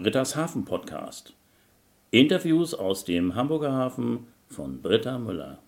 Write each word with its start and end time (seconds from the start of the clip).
Britta's 0.00 0.36
Hafen 0.36 0.64
Podcast. 0.64 1.34
Interviews 2.12 2.72
aus 2.72 3.04
dem 3.04 3.34
Hamburger 3.34 3.72
Hafen 3.72 4.28
von 4.48 4.80
Britta 4.80 5.18
Müller. 5.18 5.58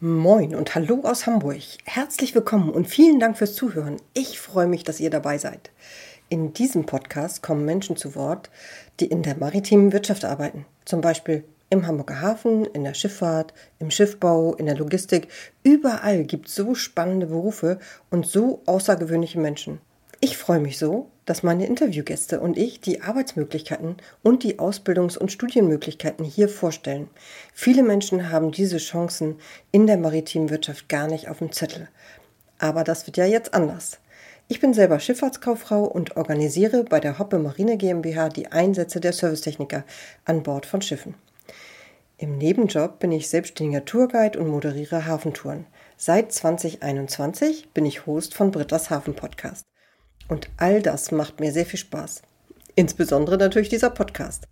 Moin 0.00 0.54
und 0.54 0.74
hallo 0.74 1.00
aus 1.02 1.26
Hamburg. 1.26 1.62
Herzlich 1.86 2.34
willkommen 2.34 2.68
und 2.68 2.88
vielen 2.88 3.20
Dank 3.20 3.38
fürs 3.38 3.54
Zuhören. 3.54 3.96
Ich 4.12 4.38
freue 4.38 4.66
mich, 4.66 4.84
dass 4.84 5.00
ihr 5.00 5.08
dabei 5.08 5.38
seid. 5.38 5.70
In 6.28 6.52
diesem 6.52 6.84
Podcast 6.84 7.42
kommen 7.42 7.64
Menschen 7.64 7.96
zu 7.96 8.14
Wort, 8.14 8.50
die 9.00 9.06
in 9.06 9.22
der 9.22 9.38
maritimen 9.38 9.94
Wirtschaft 9.94 10.26
arbeiten. 10.26 10.66
Zum 10.84 11.00
Beispiel 11.00 11.44
im 11.70 11.86
Hamburger 11.86 12.20
Hafen, 12.20 12.66
in 12.66 12.84
der 12.84 12.92
Schifffahrt, 12.92 13.54
im 13.78 13.90
Schiffbau, 13.90 14.54
in 14.54 14.66
der 14.66 14.76
Logistik. 14.76 15.28
Überall 15.62 16.24
gibt 16.24 16.48
es 16.48 16.54
so 16.54 16.74
spannende 16.74 17.28
Berufe 17.28 17.78
und 18.10 18.26
so 18.26 18.60
außergewöhnliche 18.66 19.40
Menschen. 19.40 19.80
Ich 20.20 20.38
freue 20.38 20.60
mich 20.60 20.78
so, 20.78 21.10
dass 21.26 21.42
meine 21.42 21.66
Interviewgäste 21.66 22.40
und 22.40 22.56
ich 22.56 22.80
die 22.80 23.02
Arbeitsmöglichkeiten 23.02 23.96
und 24.22 24.44
die 24.44 24.58
Ausbildungs- 24.58 25.18
und 25.18 25.30
Studienmöglichkeiten 25.30 26.24
hier 26.24 26.48
vorstellen. 26.48 27.10
Viele 27.52 27.82
Menschen 27.82 28.30
haben 28.30 28.50
diese 28.50 28.78
Chancen 28.78 29.36
in 29.72 29.86
der 29.86 29.98
maritimen 29.98 30.48
Wirtschaft 30.48 30.88
gar 30.88 31.06
nicht 31.06 31.28
auf 31.28 31.38
dem 31.38 31.52
Zettel. 31.52 31.88
Aber 32.58 32.82
das 32.82 33.06
wird 33.06 33.18
ja 33.18 33.26
jetzt 33.26 33.52
anders. 33.52 33.98
Ich 34.48 34.60
bin 34.60 34.72
selber 34.72 35.00
Schifffahrtskauffrau 35.00 35.84
und 35.84 36.16
organisiere 36.16 36.84
bei 36.84 37.00
der 37.00 37.18
Hoppe 37.18 37.38
Marine 37.38 37.76
GmbH 37.76 38.30
die 38.30 38.52
Einsätze 38.52 39.00
der 39.00 39.12
Servicetechniker 39.12 39.84
an 40.24 40.44
Bord 40.44 40.64
von 40.64 40.80
Schiffen. 40.80 41.14
Im 42.16 42.38
Nebenjob 42.38 43.00
bin 43.00 43.12
ich 43.12 43.28
selbstständiger 43.28 43.84
Tourguide 43.84 44.38
und 44.38 44.48
moderiere 44.48 45.04
Hafentouren. 45.04 45.66
Seit 45.98 46.32
2021 46.32 47.70
bin 47.74 47.84
ich 47.84 48.06
Host 48.06 48.32
von 48.32 48.52
Britta's 48.52 48.88
Hafen 48.88 49.14
Podcast. 49.14 49.66
Und 50.28 50.48
all 50.56 50.82
das 50.82 51.12
macht 51.12 51.40
mir 51.40 51.52
sehr 51.52 51.66
viel 51.66 51.78
Spaß. 51.78 52.22
Insbesondere 52.74 53.38
natürlich 53.38 53.68
dieser 53.68 53.90
Podcast. 53.90 54.48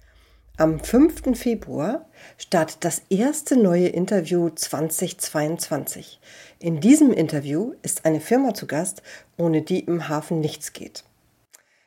Am 0.57 0.79
5. 0.79 1.37
Februar 1.37 2.07
startet 2.39 2.85
das 2.85 3.03
erste 3.11 3.57
neue 3.57 3.89
Interview 3.89 4.51
2022. 4.51 6.21
In 6.61 6.81
diesem 6.81 7.13
Interview 7.13 7.75
ist 7.83 8.05
eine 8.05 8.21
Firma 8.21 8.55
zu 8.55 8.69
Gast, 8.69 9.03
ohne 9.37 9.63
die 9.63 9.81
im 9.81 10.09
Hafen 10.09 10.39
nichts 10.39 10.73
geht. 10.73 11.03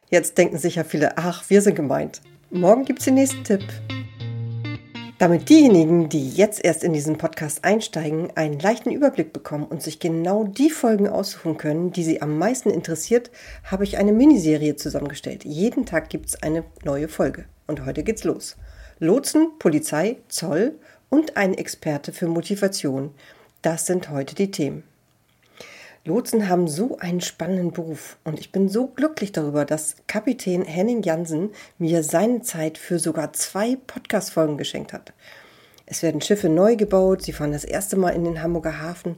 Jetzt 0.10 0.38
denken 0.38 0.58
sicher 0.58 0.84
viele, 0.84 1.18
ach, 1.18 1.50
wir 1.50 1.62
sind 1.62 1.76
gemeint. 1.76 2.22
Morgen 2.50 2.84
gibt's 2.84 3.06
den 3.06 3.14
nächsten 3.14 3.44
Tipp. 3.46 3.64
Damit 5.20 5.50
diejenigen, 5.50 6.10
die 6.10 6.30
jetzt 6.30 6.64
erst 6.64 6.84
in 6.84 6.94
diesen 6.94 7.18
Podcast 7.18 7.64
einsteigen, 7.64 8.30
einen 8.36 8.60
leichten 8.60 8.92
Überblick 8.92 9.34
bekommen 9.34 9.64
und 9.64 9.82
sich 9.82 10.00
genau 10.00 10.44
die 10.44 10.70
Folgen 10.70 11.10
aussuchen 11.10 11.58
können, 11.58 11.92
die 11.92 12.04
sie 12.04 12.22
am 12.22 12.38
meisten 12.38 12.70
interessiert, 12.70 13.32
habe 13.64 13.84
ich 13.84 13.98
eine 13.98 14.14
Miniserie 14.14 14.76
zusammengestellt. 14.76 15.44
Jeden 15.44 15.88
Tag 15.88 16.10
gibt 16.10 16.28
es 16.28 16.44
eine 16.44 16.66
neue 16.84 17.08
Folge. 17.08 17.46
Und 17.66 17.84
heute 17.84 18.04
geht's 18.04 18.26
los. 18.26 18.58
Lotsen, 19.00 19.58
Polizei, 19.58 20.18
Zoll 20.28 20.76
und 21.10 21.36
ein 21.36 21.56
Experte 21.56 22.14
für 22.14 22.28
Motivation. 22.28 23.10
Das 23.64 23.88
sind 23.88 24.12
heute 24.12 24.36
die 24.36 24.52
Themen. 24.52 24.84
Lotsen 26.08 26.48
haben 26.48 26.70
so 26.70 26.98
einen 27.00 27.20
spannenden 27.20 27.72
Beruf 27.72 28.18
und 28.24 28.40
ich 28.40 28.54
bin 28.54 28.70
so 28.70 28.88
glücklich 28.88 29.34
darüber, 29.34 29.66
dass 29.66 29.98
Kapitän 30.08 30.64
Henning 30.64 31.04
Jansen 31.04 31.50
mir 31.78 32.02
seine 32.02 32.42
Zeit 32.42 32.78
für 32.78 32.98
sogar 32.98 33.34
zwei 33.34 33.76
Podcast-Folgen 33.76 34.58
geschenkt 34.58 34.94
hat. 34.94 35.12
Es 35.86 36.04
werden 36.04 36.22
Schiffe 36.22 36.48
neu 36.48 36.78
gebaut, 36.78 37.24
sie 37.24 37.34
fahren 37.34 37.52
das 37.52 37.66
erste 37.66 37.98
Mal 37.98 38.12
in 38.12 38.24
den 38.24 38.42
Hamburger 38.42 38.82
Hafen. 38.82 39.18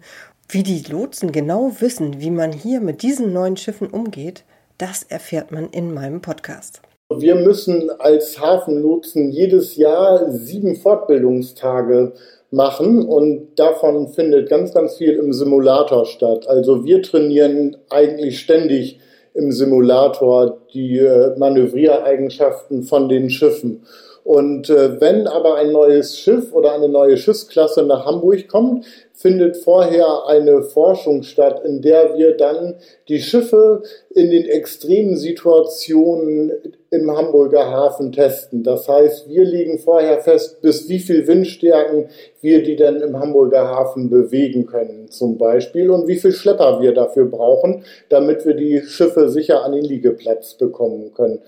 Wie 0.50 0.64
die 0.64 0.82
Lotsen 0.92 1.32
genau 1.32 1.76
wissen, 1.80 2.22
wie 2.22 2.32
man 2.32 2.52
hier 2.52 2.82
mit 2.82 3.04
diesen 3.04 3.34
neuen 3.34 3.56
Schiffen 3.56 3.88
umgeht, 3.88 4.44
das 4.80 5.04
erfährt 5.04 5.52
man 5.52 5.70
in 5.70 5.94
meinem 5.94 6.22
Podcast. 6.22 6.82
Wir 7.16 7.36
müssen 7.36 7.92
als 8.00 8.40
Hafenlotsen 8.40 9.30
jedes 9.30 9.76
Jahr 9.76 10.32
sieben 10.32 10.76
Fortbildungstage 10.76 12.14
machen 12.52 13.06
und 13.06 13.60
davon 13.60 14.08
findet 14.10 14.50
ganz, 14.50 14.74
ganz 14.74 14.98
viel 14.98 15.14
im 15.14 15.34
Simulator 15.34 16.06
statt. 16.06 16.48
Also 16.48 16.84
wir 16.84 17.02
trainieren 17.02 17.78
eigentlich 17.90 18.40
ständig 18.40 19.00
im 19.34 19.52
Simulator 19.52 20.58
die 20.74 20.98
äh, 20.98 21.38
Manövriereigenschaften 21.38 22.84
von 22.84 23.08
den 23.10 23.30
Schiffen. 23.30 23.84
Und 24.30 24.70
äh, 24.70 25.02
wenn 25.02 25.26
aber 25.26 25.56
ein 25.56 25.72
neues 25.72 26.20
Schiff 26.20 26.54
oder 26.54 26.74
eine 26.74 26.88
neue 26.88 27.18
Schiffsklasse 27.18 27.82
nach 27.82 28.06
Hamburg 28.06 28.48
kommt, 28.48 28.86
findet 29.12 29.58
vorher 29.58 30.28
eine 30.28 30.62
Forschung 30.62 31.24
statt, 31.24 31.64
in 31.66 31.82
der 31.82 32.16
wir 32.16 32.38
dann 32.38 32.76
die 33.08 33.22
Schiffe 33.22 33.82
in 34.12 34.30
den 34.30 34.46
extremen 34.46 35.18
Situationen 35.18 36.52
im 36.92 37.10
Hamburger 37.10 37.72
Hafen 37.72 38.12
testen. 38.12 38.62
Das 38.62 38.88
heißt, 38.88 39.28
wir 39.30 39.46
legen 39.46 39.80
vorher 39.80 40.20
fest, 40.20 40.62
bis 40.62 40.88
wie 40.88 41.00
viel 41.00 41.26
Windstärken 41.26 42.10
wir 42.40 42.62
die 42.62 42.76
denn 42.76 42.98
im 42.98 43.20
Hamburger 43.20 43.68
Hafen 43.68 44.12
bewegen 44.12 44.68
können, 44.68 45.10
zum 45.10 45.40
Beispiel, 45.40 45.90
und 45.90 46.08
wie 46.08 46.18
viel 46.18 46.34
Schlepper 46.34 46.80
wir 46.84 46.94
dafür 46.94 47.26
brauchen, 47.26 47.84
damit 48.10 48.46
wir 48.46 48.54
die 48.54 48.82
Schiffe 48.82 49.30
sicher 49.30 49.64
an 49.66 49.72
den 49.72 49.86
Liegeplatz 49.86 50.54
bekommen 50.54 51.16
können. 51.16 51.40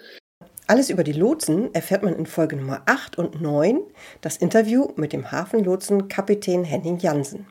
Alles 0.72 0.90
über 0.90 1.04
die 1.04 1.12
Lotsen 1.12 1.76
erfährt 1.76 2.02
man 2.02 2.16
in 2.16 2.26
Folge 2.26 2.56
Nummer 2.56 2.84
8 2.86 3.18
und 3.18 3.42
9, 3.42 3.82
das 4.22 4.38
Interview 4.38 4.88
mit 4.96 5.12
dem 5.12 5.30
Hafenlotsen 5.30 6.08
Kapitän 6.08 6.64
Henning 6.64 6.98
Jansen. 6.98 7.46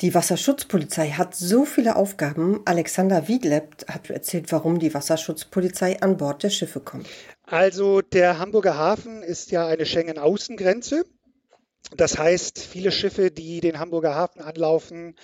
Die 0.00 0.14
Wasserschutzpolizei 0.14 1.10
hat 1.10 1.34
so 1.34 1.66
viele 1.66 1.96
Aufgaben. 1.96 2.62
Alexander 2.64 3.28
Wiedlebt 3.28 3.86
hat 3.88 4.08
erzählt, 4.08 4.50
warum 4.52 4.78
die 4.78 4.94
Wasserschutzpolizei 4.94 6.00
an 6.00 6.16
Bord 6.16 6.42
der 6.42 6.48
Schiffe 6.48 6.80
kommt. 6.80 7.06
Also 7.42 8.00
der 8.00 8.38
Hamburger 8.38 8.78
Hafen 8.78 9.22
ist 9.22 9.50
ja 9.50 9.66
eine 9.66 9.84
Schengen-Außengrenze. 9.84 11.04
Das 11.94 12.16
heißt, 12.16 12.58
viele 12.58 12.90
Schiffe, 12.90 13.30
die 13.30 13.60
den 13.60 13.78
Hamburger 13.78 14.14
Hafen 14.14 14.40
anlaufen, 14.40 15.14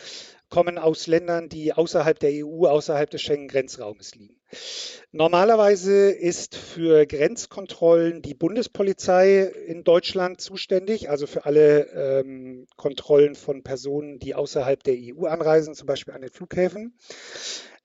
kommen 0.56 0.78
aus 0.78 1.06
Ländern, 1.06 1.50
die 1.50 1.74
außerhalb 1.74 2.18
der 2.18 2.30
EU, 2.32 2.64
außerhalb 2.66 3.10
des 3.10 3.20
Schengen-Grenzraumes 3.20 4.14
liegen. 4.14 4.40
Normalerweise 5.12 6.10
ist 6.10 6.56
für 6.56 7.04
Grenzkontrollen 7.04 8.22
die 8.22 8.32
Bundespolizei 8.32 9.42
in 9.42 9.84
Deutschland 9.84 10.40
zuständig, 10.40 11.10
also 11.10 11.26
für 11.26 11.44
alle 11.44 12.22
ähm, 12.22 12.66
Kontrollen 12.76 13.34
von 13.34 13.64
Personen, 13.64 14.18
die 14.18 14.34
außerhalb 14.34 14.82
der 14.82 14.94
EU 14.96 15.26
anreisen, 15.26 15.74
zum 15.74 15.88
Beispiel 15.88 16.14
an 16.14 16.22
den 16.22 16.30
Flughäfen. 16.30 16.98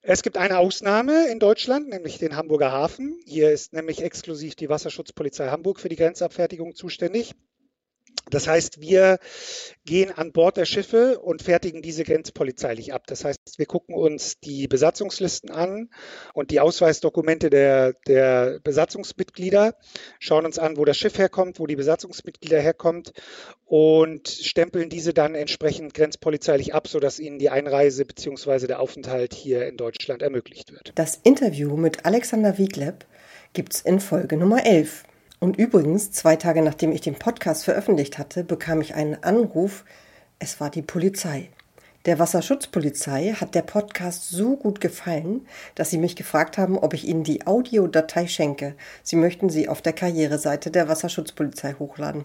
Es 0.00 0.22
gibt 0.22 0.38
eine 0.38 0.56
Ausnahme 0.56 1.30
in 1.30 1.40
Deutschland, 1.40 1.90
nämlich 1.90 2.16
den 2.16 2.36
Hamburger 2.36 2.72
Hafen. 2.72 3.20
Hier 3.26 3.50
ist 3.50 3.74
nämlich 3.74 4.02
exklusiv 4.02 4.54
die 4.54 4.70
Wasserschutzpolizei 4.70 5.48
Hamburg 5.48 5.78
für 5.78 5.90
die 5.90 5.96
Grenzabfertigung 5.96 6.74
zuständig. 6.74 7.34
Das 8.30 8.46
heißt, 8.46 8.80
wir 8.80 9.18
gehen 9.84 10.10
an 10.12 10.32
Bord 10.32 10.56
der 10.56 10.64
Schiffe 10.64 11.18
und 11.18 11.42
fertigen 11.42 11.82
diese 11.82 12.04
grenzpolizeilich 12.04 12.92
ab. 12.92 13.06
Das 13.06 13.24
heißt, 13.24 13.58
wir 13.58 13.66
gucken 13.66 13.94
uns 13.94 14.38
die 14.40 14.68
Besatzungslisten 14.68 15.50
an 15.50 15.90
und 16.32 16.50
die 16.50 16.60
Ausweisdokumente 16.60 17.50
der, 17.50 17.94
der 18.06 18.60
Besatzungsmitglieder, 18.62 19.74
schauen 20.18 20.46
uns 20.46 20.58
an, 20.58 20.76
wo 20.76 20.84
das 20.84 20.96
Schiff 20.96 21.18
herkommt, 21.18 21.58
wo 21.58 21.66
die 21.66 21.76
Besatzungsmitglieder 21.76 22.60
herkommt 22.60 23.12
und 23.64 24.28
stempeln 24.28 24.88
diese 24.88 25.12
dann 25.12 25.34
entsprechend 25.34 25.94
grenzpolizeilich 25.94 26.74
ab, 26.74 26.88
sodass 26.88 27.18
ihnen 27.18 27.38
die 27.38 27.50
Einreise 27.50 28.04
bzw. 28.04 28.66
der 28.66 28.80
Aufenthalt 28.80 29.34
hier 29.34 29.66
in 29.66 29.76
Deutschland 29.76 30.22
ermöglicht 30.22 30.72
wird. 30.72 30.92
Das 30.94 31.18
Interview 31.22 31.76
mit 31.76 32.04
Alexander 32.04 32.58
Wiegleb 32.58 33.04
gibt 33.52 33.74
es 33.74 33.80
in 33.80 34.00
Folge 34.00 34.36
Nummer 34.36 34.64
11. 34.64 35.04
Und 35.42 35.58
übrigens, 35.58 36.12
zwei 36.12 36.36
Tage 36.36 36.62
nachdem 36.62 36.92
ich 36.92 37.00
den 37.00 37.16
Podcast 37.16 37.64
veröffentlicht 37.64 38.16
hatte, 38.16 38.44
bekam 38.44 38.80
ich 38.80 38.94
einen 38.94 39.24
Anruf. 39.24 39.84
Es 40.38 40.60
war 40.60 40.70
die 40.70 40.82
Polizei. 40.82 41.48
Der 42.06 42.20
Wasserschutzpolizei 42.20 43.32
hat 43.32 43.56
der 43.56 43.62
Podcast 43.62 44.30
so 44.30 44.56
gut 44.56 44.80
gefallen, 44.80 45.44
dass 45.74 45.90
sie 45.90 45.98
mich 45.98 46.14
gefragt 46.14 46.58
haben, 46.58 46.78
ob 46.78 46.94
ich 46.94 47.08
ihnen 47.08 47.24
die 47.24 47.44
Audiodatei 47.44 48.28
schenke. 48.28 48.76
Sie 49.02 49.16
möchten 49.16 49.50
sie 49.50 49.68
auf 49.68 49.82
der 49.82 49.94
Karriereseite 49.94 50.70
der 50.70 50.86
Wasserschutzpolizei 50.86 51.74
hochladen. 51.76 52.24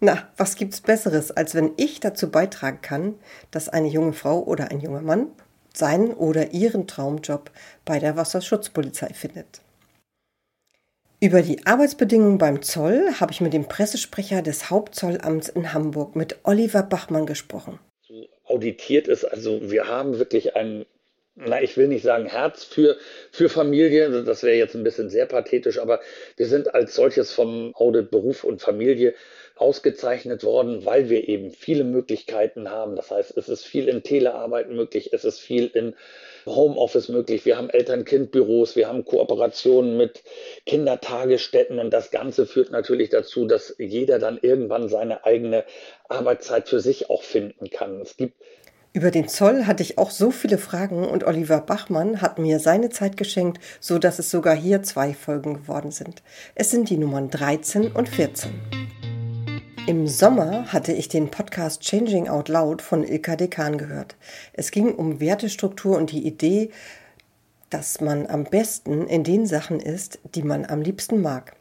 Na, 0.00 0.28
was 0.36 0.56
gibt's 0.56 0.82
Besseres, 0.82 1.30
als 1.30 1.54
wenn 1.54 1.72
ich 1.78 1.98
dazu 2.00 2.30
beitragen 2.30 2.82
kann, 2.82 3.14
dass 3.52 3.70
eine 3.70 3.88
junge 3.88 4.12
Frau 4.12 4.42
oder 4.42 4.70
ein 4.70 4.80
junger 4.80 5.00
Mann 5.00 5.28
seinen 5.72 6.12
oder 6.12 6.52
ihren 6.52 6.86
Traumjob 6.86 7.50
bei 7.86 7.98
der 7.98 8.18
Wasserschutzpolizei 8.18 9.14
findet? 9.14 9.63
Über 11.24 11.40
die 11.40 11.64
Arbeitsbedingungen 11.64 12.36
beim 12.36 12.60
Zoll 12.60 13.08
habe 13.18 13.32
ich 13.32 13.40
mit 13.40 13.54
dem 13.54 13.66
Pressesprecher 13.66 14.42
des 14.42 14.68
Hauptzollamts 14.68 15.48
in 15.48 15.72
Hamburg, 15.72 16.16
mit 16.16 16.36
Oliver 16.42 16.82
Bachmann, 16.82 17.24
gesprochen. 17.24 17.80
Auditiert 18.44 19.08
ist, 19.08 19.24
also 19.24 19.70
wir 19.70 19.88
haben 19.88 20.18
wirklich 20.18 20.54
ein, 20.54 20.84
na, 21.34 21.62
ich 21.62 21.78
will 21.78 21.88
nicht 21.88 22.02
sagen 22.02 22.26
Herz 22.26 22.64
für, 22.64 22.98
für 23.30 23.48
Familie, 23.48 24.22
das 24.22 24.42
wäre 24.42 24.58
jetzt 24.58 24.74
ein 24.74 24.84
bisschen 24.84 25.08
sehr 25.08 25.24
pathetisch, 25.24 25.78
aber 25.78 26.00
wir 26.36 26.44
sind 26.44 26.74
als 26.74 26.94
solches 26.94 27.32
vom 27.32 27.74
Audit 27.74 28.10
Beruf 28.10 28.44
und 28.44 28.60
Familie 28.60 29.14
ausgezeichnet 29.56 30.42
worden, 30.42 30.84
weil 30.84 31.08
wir 31.08 31.28
eben 31.28 31.50
viele 31.50 31.84
Möglichkeiten 31.84 32.70
haben. 32.70 32.96
Das 32.96 33.10
heißt, 33.10 33.36
es 33.36 33.48
ist 33.48 33.64
viel 33.64 33.88
in 33.88 34.02
Telearbeit 34.02 34.70
möglich, 34.70 35.12
es 35.12 35.24
ist 35.24 35.38
viel 35.38 35.66
in 35.66 35.94
Homeoffice 36.46 37.08
möglich. 37.08 37.44
Wir 37.44 37.56
haben 37.56 37.70
Eltern-Kind-Büros, 37.70 38.76
wir 38.76 38.88
haben 38.88 39.04
Kooperationen 39.04 39.96
mit 39.96 40.22
Kindertagesstätten 40.66 41.78
und 41.78 41.90
das 41.90 42.10
Ganze 42.10 42.46
führt 42.46 42.70
natürlich 42.70 43.10
dazu, 43.10 43.46
dass 43.46 43.76
jeder 43.78 44.18
dann 44.18 44.38
irgendwann 44.42 44.88
seine 44.88 45.24
eigene 45.24 45.64
Arbeitszeit 46.08 46.68
für 46.68 46.80
sich 46.80 47.08
auch 47.08 47.22
finden 47.22 47.70
kann. 47.70 48.00
Es 48.00 48.16
gibt 48.16 48.34
über 48.96 49.10
den 49.10 49.26
Zoll 49.26 49.66
hatte 49.66 49.82
ich 49.82 49.98
auch 49.98 50.10
so 50.10 50.30
viele 50.30 50.56
Fragen 50.56 51.04
und 51.04 51.24
Oliver 51.24 51.60
Bachmann 51.60 52.20
hat 52.20 52.38
mir 52.38 52.60
seine 52.60 52.90
Zeit 52.90 53.16
geschenkt, 53.16 53.60
so 53.80 53.98
dass 53.98 54.20
es 54.20 54.30
sogar 54.30 54.54
hier 54.54 54.84
zwei 54.84 55.14
Folgen 55.14 55.54
geworden 55.54 55.90
sind. 55.90 56.22
Es 56.54 56.70
sind 56.70 56.90
die 56.90 56.96
Nummern 56.96 57.28
13 57.28 57.90
und 57.90 58.08
14. 58.08 58.52
Im 59.86 60.06
Sommer 60.06 60.72
hatte 60.72 60.92
ich 60.92 61.08
den 61.08 61.30
Podcast 61.30 61.82
Changing 61.82 62.26
Out 62.26 62.48
Loud 62.48 62.80
von 62.80 63.04
Ilka 63.04 63.36
Dekan 63.36 63.76
gehört. 63.76 64.16
Es 64.54 64.70
ging 64.70 64.94
um 64.94 65.20
Wertestruktur 65.20 65.98
und 65.98 66.10
die 66.10 66.26
Idee, 66.26 66.70
dass 67.68 68.00
man 68.00 68.26
am 68.26 68.44
besten 68.44 69.06
in 69.06 69.24
den 69.24 69.44
Sachen 69.46 69.80
ist, 69.80 70.20
die 70.34 70.42
man 70.42 70.64
am 70.64 70.80
liebsten 70.80 71.20
mag. 71.20 71.54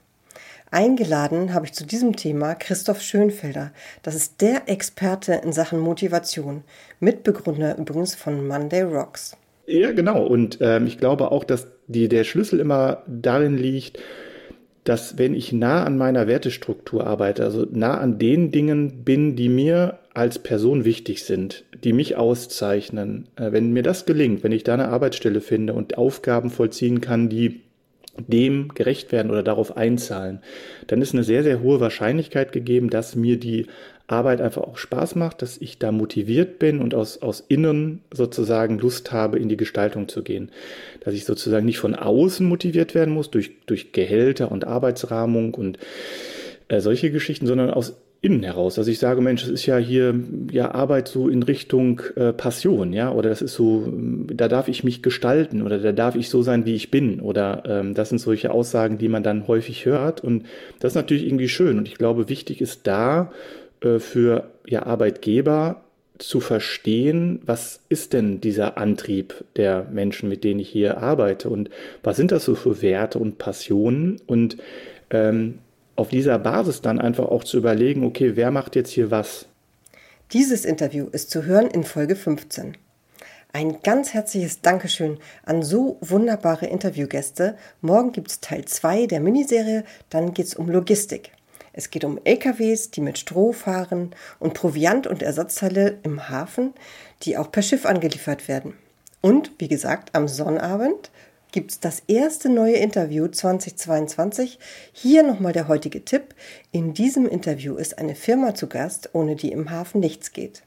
Eingeladen 0.72 1.54
habe 1.54 1.66
ich 1.66 1.74
zu 1.74 1.86
diesem 1.86 2.16
Thema 2.16 2.56
Christoph 2.56 3.02
Schönfelder. 3.02 3.74
Das 4.04 4.16
ist 4.16 4.40
der 4.40 4.70
Experte 4.70 5.42
in 5.44 5.52
Sachen 5.52 5.80
Motivation, 5.80 6.64
Mitbegründer 7.02 7.78
übrigens 7.78 8.16
von 8.16 8.48
Monday 8.48 8.84
Rocks. 8.84 9.36
Ja, 9.66 9.92
genau. 9.92 10.25
Und 10.25 10.60
ähm, 10.62 10.88
ich 10.88 10.98
glaube 10.98 11.30
auch, 11.30 11.44
dass 11.44 11.68
die, 11.88 12.08
der 12.08 12.24
Schlüssel 12.24 12.62
immer 12.62 13.04
darin 13.06 13.58
liegt, 13.58 14.00
dass 14.83 15.18
wenn 15.18 15.33
ich 15.33 15.53
nah 15.53 15.83
an 15.83 15.97
meiner 15.97 16.27
Wertestruktur 16.27 17.07
arbeite, 17.07 17.44
also 17.44 17.65
nah 17.71 17.97
an 17.97 18.19
den 18.19 18.51
Dingen 18.51 19.03
bin, 19.03 19.35
die 19.35 19.50
mir 19.50 20.00
als 20.13 20.39
Person 20.39 20.85
wichtig 20.85 21.24
sind, 21.24 21.63
die 21.83 21.94
mich 21.94 22.15
auszeichnen, 22.18 23.27
äh, 23.35 23.51
wenn 23.51 23.71
mir 23.71 23.83
das 23.83 24.06
gelingt, 24.06 24.44
wenn 24.44 24.51
ich 24.51 24.63
da 24.63 24.74
eine 24.74 24.89
Arbeitsstelle 24.89 25.41
finde 25.41 25.74
und 25.74 25.97
Aufgaben 25.97 26.50
vollziehen 26.50 27.01
kann, 27.01 27.30
die 27.30 27.62
dem 28.18 28.68
gerecht 28.69 29.12
werden 29.12 29.31
oder 29.31 29.41
darauf 29.41 29.75
einzahlen, 29.75 30.39
dann 30.86 31.01
ist 31.01 31.13
eine 31.13 31.24
sehr, 31.24 31.44
sehr 31.44 31.62
hohe 31.62 31.79
Wahrscheinlichkeit 31.79 32.51
gegeben, 32.51 32.91
dass 32.91 33.15
mir 33.15 33.39
die 33.39 33.65
Arbeit 34.13 34.42
einfach 34.42 34.62
auch 34.62 34.77
Spaß 34.77 35.15
macht, 35.15 35.42
dass 35.42 35.57
ich 35.57 35.80
da 35.80 35.92
motiviert 35.92 36.60
bin 36.60 36.80
und 36.80 36.94
aus, 36.94 37.21
aus 37.21 37.44
innen 37.48 38.01
sozusagen 38.13 38.77
Lust 38.77 39.12
habe, 39.12 39.39
in 39.39 39.50
die 39.50 39.57
Gestaltung 39.57 40.07
zu 40.07 40.24
gehen. 40.24 40.51
Dass 41.01 41.13
ich 41.13 41.25
sozusagen 41.25 41.65
nicht 41.65 41.80
von 41.80 41.95
außen 41.95 42.45
motiviert 42.45 42.94
werden 42.94 43.13
muss 43.13 43.31
durch, 43.31 43.51
durch 43.65 43.92
Gehälter 43.92 44.51
und 44.51 44.65
Arbeitsrahmung 44.65 45.56
und 45.56 45.80
äh, 46.68 46.80
solche 46.80 47.12
Geschichten, 47.12 47.48
sondern 47.48 47.71
aus 47.71 47.95
innen 48.24 48.42
heraus. 48.42 48.80
Also 48.80 48.89
ich 48.89 49.00
sage, 49.00 49.19
Mensch, 49.19 49.42
das 49.42 49.51
ist 49.51 49.65
ja 49.65 49.77
hier 49.77 50.15
ja 50.50 50.74
Arbeit 50.74 51.10
so 51.10 51.27
in 51.27 51.44
Richtung 51.44 52.01
äh, 52.15 52.31
Passion, 52.31 52.94
ja, 52.94 53.12
oder 53.12 53.27
das 53.27 53.42
ist 53.42 53.54
so, 53.54 53.92
da 53.92 54.48
darf 54.48 54.69
ich 54.69 54.86
mich 54.86 55.04
gestalten 55.04 55.62
oder 55.62 55.77
da 55.77 55.92
darf 55.92 56.15
ich 56.15 56.30
so 56.30 56.42
sein, 56.42 56.65
wie 56.65 56.74
ich 56.74 56.89
bin 56.89 57.19
oder 57.19 57.63
ähm, 57.68 57.94
das 57.94 58.10
sind 58.10 58.19
solche 58.19 58.51
Aussagen, 58.51 58.98
die 58.98 59.10
man 59.10 59.24
dann 59.24 59.48
häufig 59.48 59.86
hört 59.86 60.24
und 60.24 60.45
das 60.80 60.94
ist 60.94 60.95
natürlich 60.95 61.25
irgendwie 61.25 61.50
schön 61.50 61.77
und 61.77 61.88
ich 61.89 61.95
glaube, 61.95 62.30
wichtig 62.30 62.62
ist 62.62 62.88
da 62.88 63.33
für 64.00 64.51
ja 64.65 64.85
Arbeitgeber 64.85 65.83
zu 66.19 66.39
verstehen, 66.39 67.41
was 67.45 67.81
ist 67.89 68.13
denn 68.13 68.39
dieser 68.39 68.77
Antrieb 68.77 69.44
der 69.56 69.88
Menschen, 69.91 70.30
mit 70.30 70.44
denen 70.44 70.59
ich 70.59 70.69
hier 70.69 70.97
arbeite 71.00 71.50
und 71.50 71.69
was 72.03 72.18
sind 72.18 72.31
das 72.31 72.45
so 72.45 72.56
für 72.56 72.81
Werte 72.81 73.19
und 73.19 73.38
Passionen 73.38 74.21
und 74.25 74.57
ähm, 75.09 75.59
auf 75.95 76.09
dieser 76.09 76.39
Basis 76.39 76.81
dann 76.81 77.00
einfach 77.00 77.25
auch 77.25 77.44
zu 77.44 77.57
überlegen, 77.57 78.03
okay, 78.03 78.35
wer 78.35 78.51
macht 78.51 78.75
jetzt 78.75 78.91
hier 78.91 79.12
was? 79.12 79.47
Dieses 80.31 80.65
Interview 80.65 81.07
ist 81.12 81.29
zu 81.29 81.45
hören 81.45 81.68
in 81.68 81.83
Folge 81.83 82.15
15. 82.15 82.77
Ein 83.51 83.81
ganz 83.83 84.13
herzliches 84.13 84.62
Dankeschön 84.62 85.19
an 85.45 85.62
so 85.62 85.97
wunderbare 86.01 86.65
Interviewgäste. 86.65 87.56
Morgen 87.81 88.12
gibt 88.12 88.31
es 88.31 88.39
Teil 88.39 88.65
2 88.65 89.06
der 89.06 89.19
Miniserie, 89.19 89.83
dann 90.09 90.33
geht 90.33 90.47
es 90.47 90.56
um 90.56 90.69
Logistik. 90.69 91.31
Es 91.74 91.90
geht 91.90 92.06
um 92.06 92.20
LKWs, 92.24 92.92
die 92.92 93.02
mit 93.02 93.18
Stroh 93.18 93.52
fahren 93.52 94.12
und 94.40 94.54
Proviant 94.54 95.08
und 95.08 95.24
Ersatzteile 95.24 95.98
im 96.04 96.30
Hafen, 96.30 96.74
die 97.24 97.36
auch 97.36 97.52
per 97.52 97.64
Schiff 97.64 97.88
angeliefert 97.88 98.48
werden. 98.48 98.75
Und 99.22 99.52
wie 99.58 99.68
gesagt, 99.68 100.14
am 100.14 100.28
Sonnabend 100.28 101.10
gibt 101.52 101.72
es 101.72 101.80
das 101.80 102.04
erste 102.08 102.50
neue 102.50 102.75
Interview 102.75 103.28
2022. 103.28 104.60
Hier 104.92 105.24
nochmal 105.24 105.54
der 105.54 105.68
heutige 105.68 106.06
Tipp. 106.06 106.36
In 106.72 106.94
diesem 106.94 107.28
Interview 107.28 107.75
ist 107.75 107.98
eine 107.98 108.16
Firma 108.16 108.54
zu 108.54 108.68
Gast, 108.68 109.10
ohne 109.14 109.36
die 109.36 109.52
im 109.52 109.72
Hafen 109.72 110.00
nichts 110.00 110.31
geht. 110.31 110.62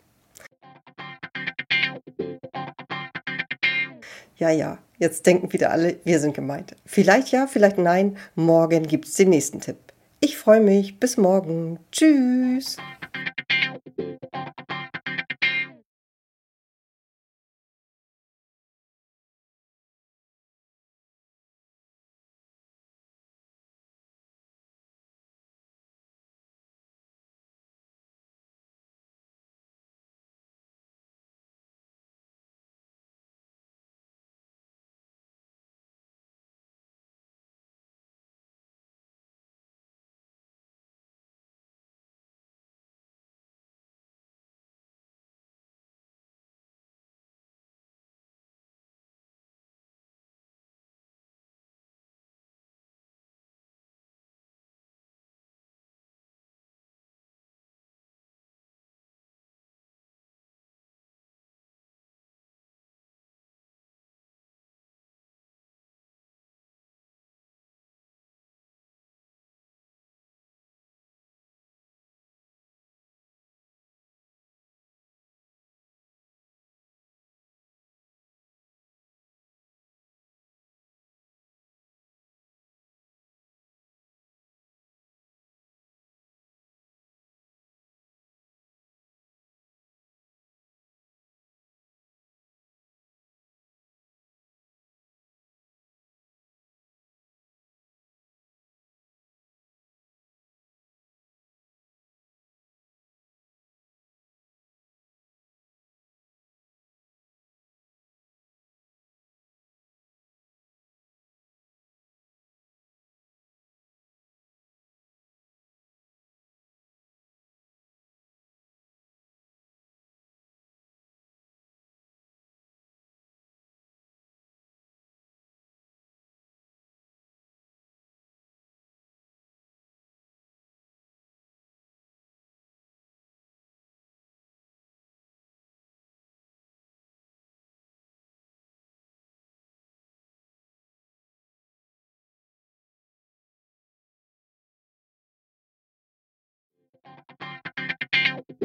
Ja, 4.39 4.51
ja, 4.51 4.79
jetzt 4.99 5.25
denken 5.25 5.53
wieder 5.53 5.71
alle, 5.71 5.99
wir 6.05 6.21
sind 6.21 6.35
gemeint. 6.35 6.77
Vielleicht 6.85 7.31
ja, 7.31 7.47
vielleicht 7.47 7.79
nein. 7.79 8.17
Morgen 8.35 8.87
gibt 8.87 9.07
es 9.07 9.15
den 9.15 9.31
nächsten 9.31 9.61
Tipp. 9.61 9.86
Freue 10.47 10.61
mich. 10.61 11.01
Bis 11.01 11.17
morgen. 11.17 11.81
Tschüss. 11.91 12.77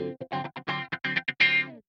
Thank 0.02 0.20
you. 0.46 0.51